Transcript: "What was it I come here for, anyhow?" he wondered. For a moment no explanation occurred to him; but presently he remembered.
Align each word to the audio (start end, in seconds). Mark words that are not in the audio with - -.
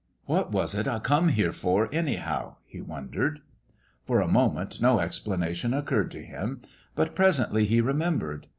"What 0.25 0.51
was 0.51 0.73
it 0.73 0.87
I 0.87 0.97
come 0.97 1.27
here 1.29 1.53
for, 1.53 1.87
anyhow?" 1.93 2.55
he 2.65 2.81
wondered. 2.81 3.41
For 4.03 4.19
a 4.19 4.27
moment 4.27 4.81
no 4.81 4.97
explanation 4.99 5.75
occurred 5.75 6.09
to 6.09 6.23
him; 6.25 6.61
but 6.95 7.13
presently 7.13 7.65
he 7.65 7.81
remembered. 7.81 8.47